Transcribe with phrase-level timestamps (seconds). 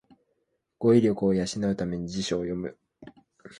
[0.79, 2.75] 語彙力を養うために辞書を読む